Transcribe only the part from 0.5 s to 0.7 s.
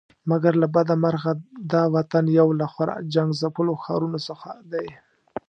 له